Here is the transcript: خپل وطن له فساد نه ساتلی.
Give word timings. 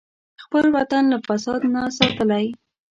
خپل 0.43 0.63
وطن 0.75 1.03
له 1.11 1.17
فساد 1.27 1.61
نه 1.73 1.81
ساتلی. 1.97 2.45